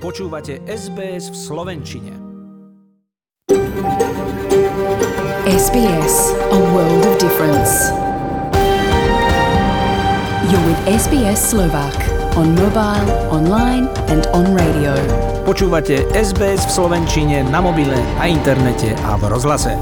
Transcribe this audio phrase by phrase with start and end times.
[0.00, 2.16] Počúvate SBS v Slovenčine.
[5.44, 7.92] SBS, a world of difference.
[10.48, 11.92] You're with SBS Slovak
[12.40, 14.96] on mobile, online and on radio.
[15.44, 19.76] Počúvate SBS v Slovenčine na mobile, na internete a v rozhlase.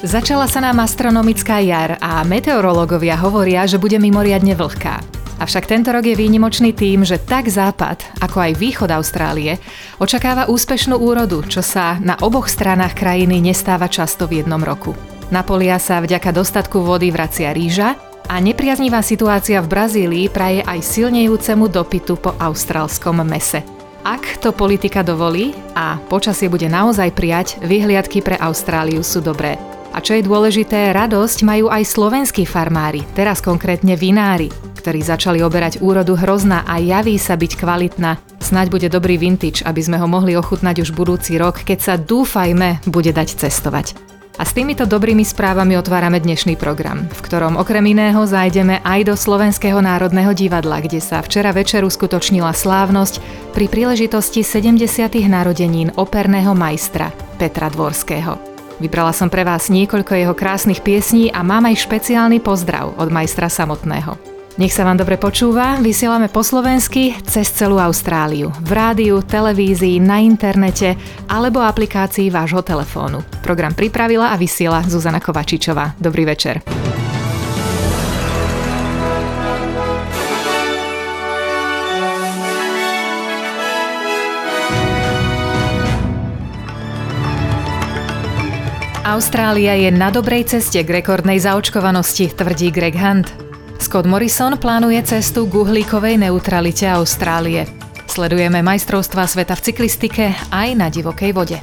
[0.00, 5.07] Začala sa nám astronomická jar a meteorológovia hovoria, že bude mimoriadne vlhká.
[5.38, 9.62] Avšak tento rok je výnimočný tým, že tak západ, ako aj východ Austrálie,
[10.02, 14.98] očakáva úspešnú úrodu, čo sa na oboch stranách krajiny nestáva často v jednom roku.
[15.30, 17.94] Na polia sa vďaka dostatku vody vracia ríža
[18.26, 23.62] a nepriaznivá situácia v Brazílii praje aj silnejúcemu dopytu po austrálskom mese.
[24.02, 29.54] Ak to politika dovolí a počasie bude naozaj prijať, vyhliadky pre Austráliu sú dobré.
[29.94, 34.50] A čo je dôležité, radosť majú aj slovenskí farmári, teraz konkrétne vinári
[34.88, 38.16] ktorí začali oberať úrodu hrozná a javí sa byť kvalitná.
[38.40, 42.88] Snaď bude dobrý vintage, aby sme ho mohli ochutnať už budúci rok, keď sa dúfajme
[42.88, 43.92] bude dať cestovať.
[44.40, 49.14] A s týmito dobrými správami otvárame dnešný program, v ktorom okrem iného zájdeme aj do
[49.20, 53.20] Slovenského národného divadla, kde sa včera večer uskutočnila slávnosť
[53.52, 54.88] pri príležitosti 70.
[55.28, 58.40] narodenín operného majstra Petra Dvorského.
[58.80, 63.52] Vybrala som pre vás niekoľko jeho krásnych piesní a mám aj špeciálny pozdrav od majstra
[63.52, 64.37] samotného.
[64.58, 68.50] Nech sa vám dobre počúva, vysielame po slovensky cez celú Austráliu.
[68.58, 70.98] V rádiu, televízii, na internete
[71.30, 73.22] alebo aplikácii vášho telefónu.
[73.38, 75.94] Program pripravila a vysiela Zuzana Kovačičová.
[76.02, 76.58] Dobrý večer.
[89.06, 93.47] Austrália je na dobrej ceste k rekordnej zaočkovanosti, tvrdí Greg Hunt.
[93.78, 97.64] Scott Morrison plánuje cestu k uhlíkovej neutralite Austrálie.
[98.10, 101.58] Sledujeme majstrovstvá sveta v cyklistike aj na divokej vode.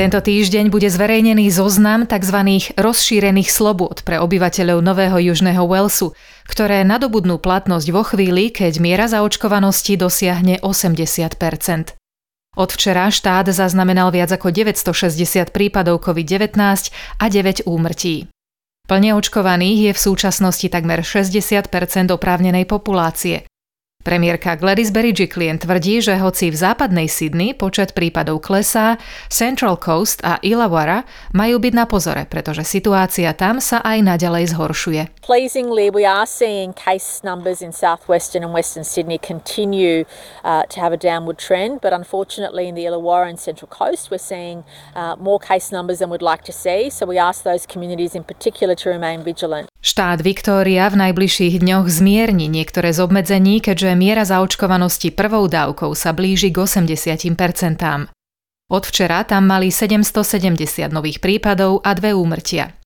[0.00, 2.40] Tento týždeň bude zverejnený zoznam tzv.
[2.72, 6.16] rozšírených slobôd pre obyvateľov Nového Južného Walesu,
[6.48, 11.99] ktoré nadobudnú platnosť vo chvíli, keď miera zaočkovanosti dosiahne 80
[12.58, 16.58] od včera štát zaznamenal viac ako 960 prípadov COVID-19
[17.22, 18.26] a 9 úmrtí.
[18.90, 21.70] Plne očkovaných je v súčasnosti takmer 60%
[22.10, 23.46] oprávnenej populácie.
[24.00, 28.96] Premiérka Gladys Berejiklian tvrdí, že hoci v západnej Sydney počet prípadov klesá,
[29.28, 31.04] Central Coast a Illawarra
[31.36, 35.02] majú byť na pozore, pretože situácia tam sa aj naďalej zhoršuje.
[35.22, 40.08] Pleasingly, we are seeing case numbers in southwestern and western Sydney continue
[40.42, 44.18] uh, to have a downward trend, but unfortunately in the Illawarra and Central Coast we're
[44.18, 44.66] seeing
[44.98, 48.24] uh, more case numbers than we'd like to see, so we ask those communities in
[48.24, 49.69] particular to remain vigilant.
[49.80, 56.12] Štát Viktória v najbližších dňoch zmierni niektoré z obmedzení, keďže miera zaočkovanosti prvou dávkou sa
[56.12, 58.12] blíži k 80%.
[58.70, 62.76] Od včera tam mali 770 nových prípadov a dve úmrtia.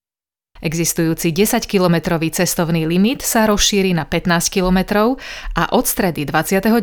[0.62, 5.19] Existujúci 10-kilometrový cestovný limit sa rozšíri na 15 kilometrov
[5.59, 6.78] a od stredy 29.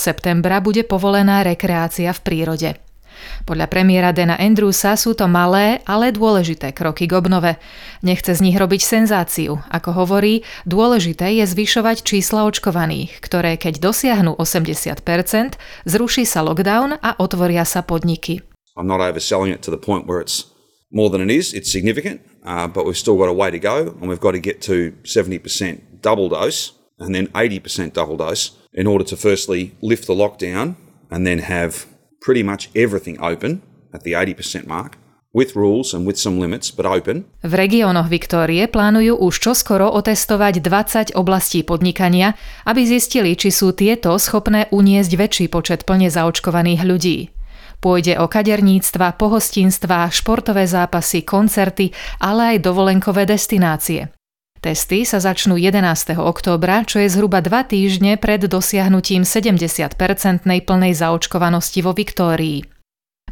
[0.00, 2.89] septembra bude povolená rekreácia v prírode.
[3.48, 7.56] Podľa premiéra Dana Andrewsa sú to malé, ale dôležité kroky k obnove.
[8.04, 9.60] Nechce z nich robiť senzáciu.
[9.70, 17.16] Ako hovorí, dôležité je zvyšovať čísla očkovaných, ktoré keď dosiahnu 80%, zruší sa lockdown a
[17.18, 18.44] otvoria sa podniky.
[18.78, 20.46] I'm not overselling it to the point where it's
[20.90, 21.52] more than it is.
[21.52, 24.42] It's significant, uh, but we've still got a way to go, and we've got to
[24.42, 30.06] get to 70% double dose and then 80% double dose in order to firstly lift
[30.06, 30.76] the lockdown
[31.10, 31.86] and then have
[32.20, 35.00] pretty much everything open at the 80% mark
[35.32, 37.24] with rules and with some limits, but open.
[37.42, 42.34] V regiónoch Viktórie plánujú už čoskoro otestovať 20 oblastí podnikania,
[42.66, 47.18] aby zistili, či sú tieto schopné uniesť väčší počet plne zaočkovaných ľudí.
[47.80, 54.12] Pôjde o kaderníctva, pohostinstva, športové zápasy, koncerty, ale aj dovolenkové destinácie.
[54.60, 56.20] Testy sa začnú 11.
[56.20, 62.60] októbra, čo je zhruba dva týždne pred dosiahnutím 70-percentnej plnej zaočkovanosti vo Viktórii.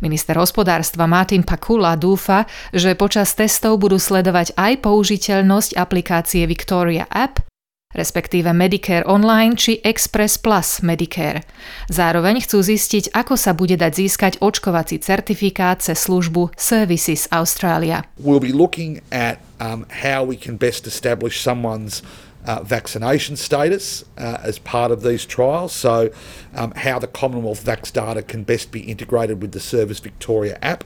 [0.00, 7.47] Minister hospodárstva Martin Pakula dúfa, že počas testov budú sledovať aj použiteľnosť aplikácie Victoria App
[7.96, 11.40] respektíve Medicare Online či Express Plus Medicare.
[11.88, 18.04] Zároveň chcú zistiť, ako sa bude dať získať očkovací certifikát cez službu Services Australia.
[18.20, 22.04] We'll be looking at um, how we can best establish someone's
[22.44, 25.72] uh, vaccination status uh, as part of these trials.
[25.72, 26.12] So,
[26.52, 30.84] um, how the Commonwealth Vax data can best be integrated with the Service Victoria app.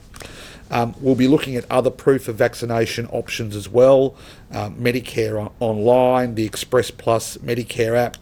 [0.72, 4.16] Um, we'll be looking at other proof of vaccination options as well
[4.56, 8.16] um, Medicare on- online, the Express Plus Medicare app,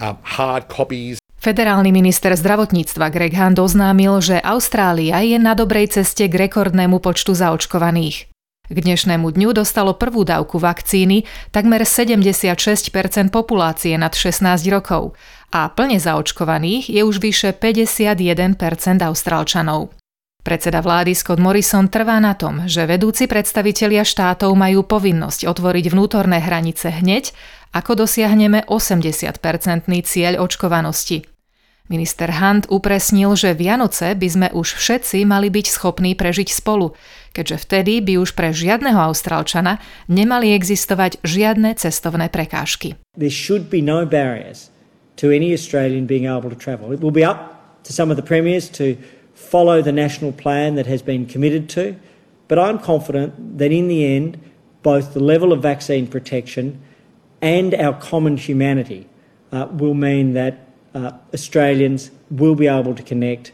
[0.00, 1.16] um, hard copies.
[1.40, 7.36] Federálny minister zdravotníctva Greg Hunt oznámil, že Austrália je na dobrej ceste k rekordnému počtu
[7.36, 8.32] zaočkovaných.
[8.64, 12.88] K dnešnému dňu dostalo prvú dávku vakcíny takmer 76%
[13.28, 14.40] populácie nad 16
[14.72, 15.12] rokov
[15.52, 18.56] a plne zaočkovaných je už vyše 51%
[19.04, 19.92] Austrálčanov.
[20.44, 26.36] Predseda vlády Scott Morrison trvá na tom, že vedúci predstavitelia štátov majú povinnosť otvoriť vnútorné
[26.44, 27.32] hranice hneď,
[27.72, 31.24] ako dosiahneme 80-percentný cieľ očkovanosti.
[31.88, 36.92] Minister Hunt upresnil, že Vianoce by sme už všetci mali byť schopní prežiť spolu,
[37.32, 39.80] keďže vtedy by už pre žiadneho Austrálčana
[40.12, 43.00] nemali existovať žiadne cestovné prekážky.
[43.16, 44.68] There should be no barriers
[45.16, 46.92] to any Australian being able to travel.
[46.92, 48.96] It will be up to some of the premiers to
[49.44, 51.96] follow the national plan that has been committed to,
[52.48, 54.40] but I'm confident that in the end,
[54.82, 56.80] both the level of vaccine protection
[57.40, 59.06] and our common humanity
[59.52, 60.54] uh, will mean that
[60.94, 63.52] uh, Australians will be able to connect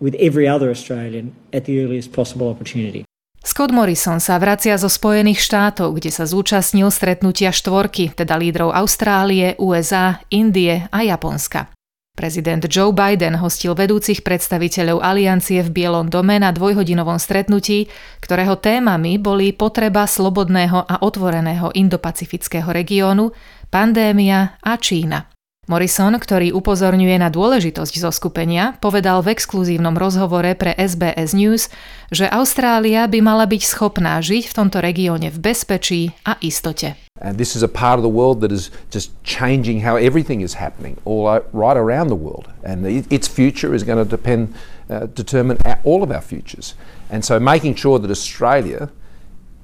[0.00, 3.04] with every other Australian at the earliest possible opportunity.
[3.42, 9.58] Scott Morrison sa vracia zo Spojených štátov, kde sa zúčastnil stretnutia štvorky, teda lídrov Austrálie,
[9.58, 11.66] USA, Indie a Japonska.
[12.12, 17.88] Prezident Joe Biden hostil vedúcich predstaviteľov aliancie v Bielom dome na dvojhodinovom stretnutí,
[18.20, 23.32] ktorého témami boli potreba slobodného a otvoreného indopacifického regiónu,
[23.72, 25.32] pandémia a Čína.
[25.70, 31.70] Morrison, ktorý upozorňuje na dôležitosť zoskupenia, povedal v exkluzívnom rozhovore pre SBS News,
[32.10, 36.98] že Austrália by mala byť schopná žiť v tomto regióne v bezpečí a istote.
[37.22, 40.54] And this is a part of the world that is just changing how everything is
[40.54, 42.50] happening all right around the world.
[42.64, 44.54] And its future is going to depend,
[44.90, 46.74] uh, determine all of our futures.
[47.08, 48.90] And so making sure that Australia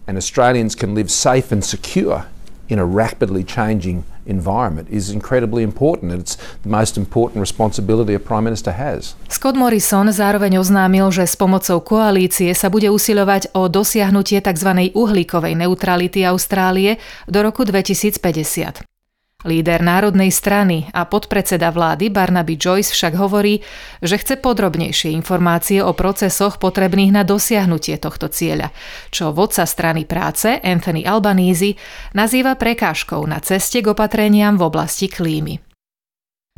[0.06, 2.26] and Australians can live safe and secure
[2.68, 6.12] in a rapidly changing environment is incredibly important.
[6.12, 9.16] It's the most important responsibility a Prime Minister has.
[9.32, 14.92] Scott Morrison zároveň oznámil, že s pomocou koalície sa bude usilovať o dosiahnutie tzv.
[14.92, 18.97] uhlíkovej neutrality Austrálie do roku 2050.
[19.46, 23.62] Líder Národnej strany a podpredseda vlády Barnaby Joyce však hovorí,
[24.02, 28.74] že chce podrobnejšie informácie o procesoch potrebných na dosiahnutie tohto cieľa,
[29.14, 31.78] čo vodca strany práce Anthony Albanese
[32.18, 35.62] nazýva prekážkou na ceste k opatreniam v oblasti klímy.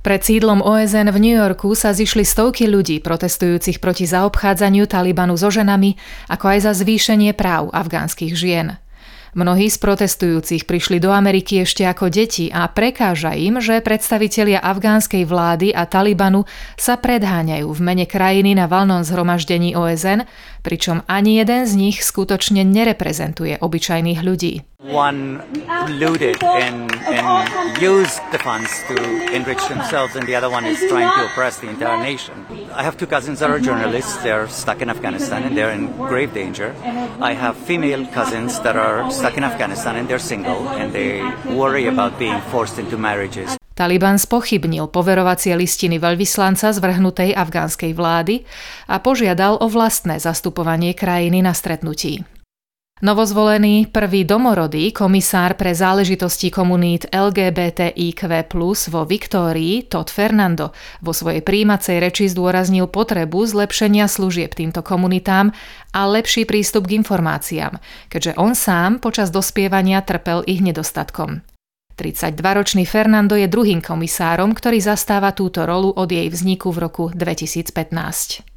[0.00, 5.53] Pred sídlom OSN v New Yorku sa zišli stovky ľudí protestujúcich proti zaobchádzaniu Talibanu so
[5.53, 6.00] ženami,
[6.33, 8.81] ako aj za zvýšenie práv afgánskych žien.
[9.31, 15.23] Mnohí z protestujúcich prišli do Ameriky ešte ako deti a prekáža im, že predstavitelia afgánskej
[15.23, 20.27] vlády a Talibanu sa predháňajú v mene krajiny na valnom zhromaždení OSN,
[20.61, 24.65] pričom ani jeden z nich skutočne nereprezentuje obyčajných ľudí.
[24.81, 25.45] One
[26.01, 28.97] looted and, and used the funds to
[29.29, 32.33] enrich themselves, and the other one is trying to oppress the entire nation.
[32.73, 34.17] I have two cousins that are journalists.
[34.25, 36.73] They're stuck in Afghanistan and they're in grave danger.
[37.21, 41.21] I have female cousins that are stuck in Afghanistan and they're single and they
[41.53, 43.60] worry about being forced into marriages.
[43.81, 48.44] Taliban spochybnil poverovacie listiny veľvyslanca zvrhnutej afgánskej vlády
[48.93, 52.21] a požiadal o vlastné zastupovanie krajiny na stretnutí.
[53.00, 58.21] Novozvolený prvý domorodý komisár pre záležitosti komunít LGBTIQ+,
[58.93, 65.57] vo Viktórii, Todd Fernando, vo svojej príjmacej reči zdôraznil potrebu zlepšenia služieb týmto komunitám
[65.97, 67.81] a lepší prístup k informáciám,
[68.12, 71.50] keďže on sám počas dospievania trpel ich nedostatkom.
[72.00, 78.49] 32-ročný Fernando je druhým komisárom, ktorý zastáva túto rolu od jej vzniku v roku 2015.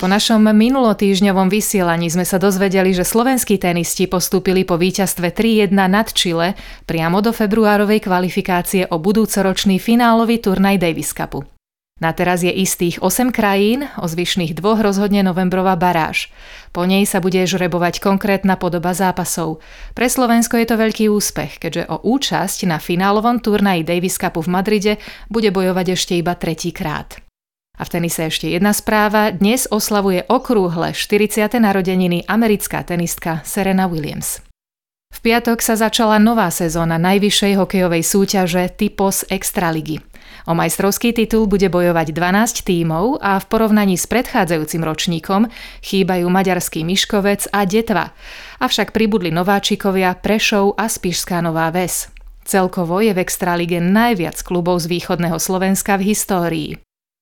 [0.00, 6.08] Po našom minulotýžňovom vysielaní sme sa dozvedeli, že slovenskí tenisti postúpili po víťazstve 3-1 nad
[6.16, 6.56] Chile
[6.88, 11.59] priamo do februárovej kvalifikácie o budúcoročný finálový turnaj Davis Cupu.
[12.00, 16.32] Na teraz je istých 8 krajín, o zvyšných dvoch rozhodne novembrová baráž.
[16.72, 19.60] Po nej sa bude žrebovať konkrétna podoba zápasov.
[19.92, 24.48] Pre Slovensko je to veľký úspech, keďže o účasť na finálovom turnaji Davis Cupu v
[24.48, 24.92] Madride
[25.28, 27.20] bude bojovať ešte iba tretíkrát.
[27.76, 29.28] A v tenise ešte jedna správa.
[29.32, 31.52] Dnes oslavuje okrúhle 40.
[31.60, 34.40] narodeniny americká tenistka Serena Williams.
[35.10, 40.09] V piatok sa začala nová sezóna najvyššej hokejovej súťaže Typos Extraligy.
[40.48, 45.52] O majstrovský titul bude bojovať 12 tímov a v porovnaní s predchádzajúcim ročníkom
[45.84, 48.16] chýbajú maďarský Miškovec a Detva.
[48.60, 52.08] Avšak pribudli nováčikovia Prešov a Spišská Nová Ves.
[52.48, 56.70] Celkovo je v Extralige najviac klubov z východného Slovenska v histórii.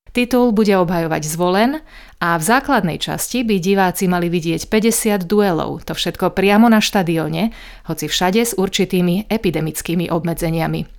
[0.09, 1.85] Titul bude obhajovať zvolen
[2.19, 7.53] a v základnej časti by diváci mali vidieť 50 duelov, to všetko priamo na štadióne,
[7.87, 10.98] hoci všade s určitými epidemickými obmedzeniami.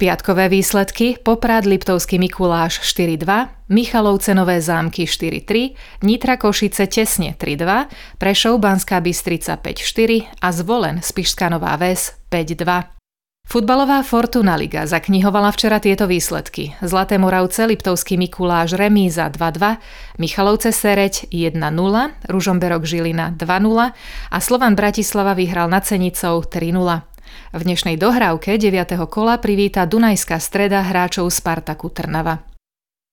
[0.00, 5.76] Piatkové výsledky Poprad Liptovský Mikuláš 4-2, Michalovce Nové zámky 4-3,
[6.08, 12.96] Nitra Košice tesne 3-2, Prešov Banská Bystrica 5-4 a Zvolen Spišská Nová Ves 5-2.
[13.44, 16.72] Futbalová Fortuna Liga zaknihovala včera tieto výsledky.
[16.80, 19.76] Zlaté Moravce, Liptovský Mikuláš remíza 2-2,
[20.16, 21.60] Michalovce Sereď 1-0,
[22.30, 23.92] Ružomberok Žilina 2-0
[24.30, 27.09] a Slovan Bratislava vyhral nad Cenicou 3-0.
[27.50, 29.10] V dnešnej dohrávke 9.
[29.10, 32.46] kola privíta Dunajská streda hráčov Spartaku Trnava.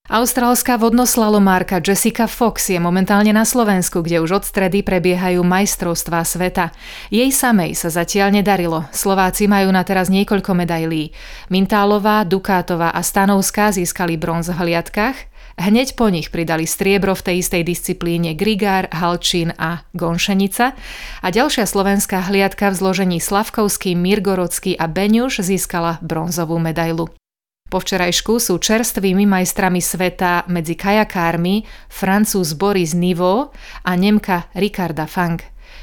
[0.06, 6.70] Austrálska vodnoslalomárka Jessica Fox je momentálne na Slovensku, kde už od stredy prebiehajú majstrovstvá sveta.
[7.10, 8.86] Jej samej sa zatiaľ nedarilo.
[8.94, 11.18] Slováci majú na teraz niekoľko medailí.
[11.50, 15.18] Mintálová, Dukátová a Stanovská získali bronz v hliadkach.
[15.58, 20.78] Hneď po nich pridali striebro v tej istej disciplíne Grigár, Halčín a Gonšenica.
[21.26, 27.10] A ďalšia slovenská hliadka v zložení Slavkovský, Mirgorodský a Beňuš získala bronzovú medailu.
[27.68, 33.52] Po včerajšku sú čerstvými majstrami sveta medzi kajakármi Francúz Boris Nivo
[33.84, 35.42] a Nemka Ricarda Fang.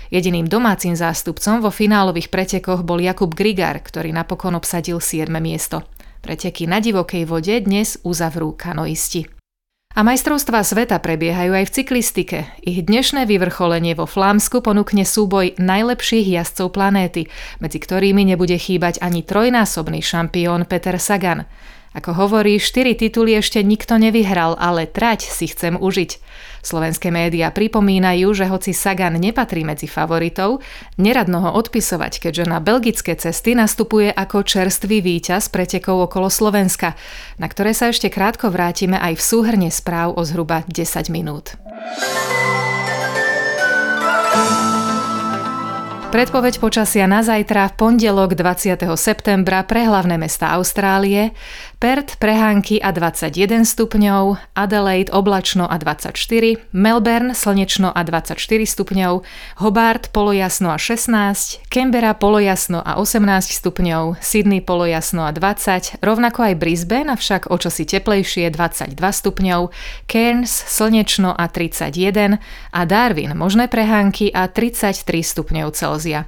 [0.08, 5.28] Jediným domácim zástupcom vo finálových pretekoch bol Jakub Grigar, ktorý napokon obsadil 7.
[5.44, 5.84] miesto.
[6.24, 9.43] Preteky na divokej vode dnes uzavrú kanoisti.
[9.94, 12.38] A majstrovstvá sveta prebiehajú aj v cyklistike.
[12.66, 17.30] Ich dnešné vyvrcholenie vo Flámsku ponúkne súboj najlepších jazdcov planéty,
[17.62, 21.46] medzi ktorými nebude chýbať ani trojnásobný šampión Peter Sagan.
[21.94, 26.18] Ako hovorí, štyri tituly ešte nikto nevyhral, ale trať si chcem užiť.
[26.58, 30.58] Slovenské médiá pripomínajú, že hoci Sagan nepatrí medzi favoritov,
[30.98, 36.98] neradno ho odpisovať, keďže na belgické cesty nastupuje ako čerstvý víťaz pretekov okolo Slovenska,
[37.38, 41.54] na ktoré sa ešte krátko vrátime aj v súhrne správ o zhruba 10 minút.
[46.14, 48.86] Predpoveď počasia na zajtra v pondelok 20.
[48.94, 51.34] septembra pre hlavné mesta Austrálie,
[51.84, 59.20] Perth prehánky a 21 stupňov, Adelaide oblačno a 24, Melbourne slnečno a 24 stupňov,
[59.60, 66.54] Hobart polojasno a 16, Canberra polojasno a 18 stupňov, Sydney polojasno a 20, rovnako aj
[66.56, 69.68] Brisbane, avšak o čosi teplejšie 22 stupňov,
[70.08, 72.40] Cairns slnečno a 31
[72.72, 76.24] a Darwin možné prehánky a 33 stupňov Celzia.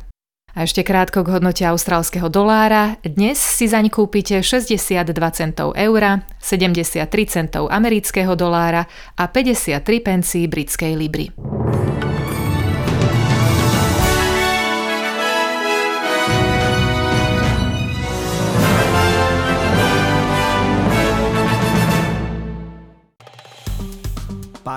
[0.56, 2.96] A ešte krátko k hodnote austrálskeho dolára.
[3.04, 5.04] Dnes si zaň kúpite 62
[5.36, 8.88] centov eura, 73 centov amerického dolára
[9.20, 11.28] a 53 pencí britskej libry.